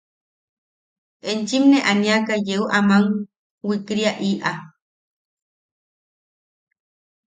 [1.33, 2.89] Enchim nee aniaka yeu am
[3.67, 4.51] wikriaʼiʼa.